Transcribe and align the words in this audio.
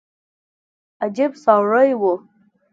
عجب 1.03 1.31
سړى 1.43 1.89
و. 1.99 2.01